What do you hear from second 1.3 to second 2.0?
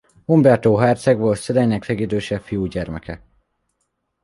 szüleinek